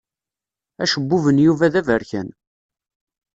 [0.83, 2.29] Acebbub n Yuba d aberkan.